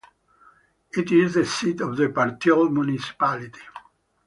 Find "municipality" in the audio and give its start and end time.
2.71-3.61